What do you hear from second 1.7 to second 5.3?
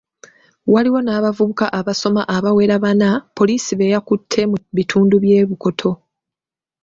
abasoma abawera bana, poliisi be yakutte mu bitundu